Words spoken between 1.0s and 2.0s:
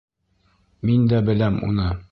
дә беләм уны.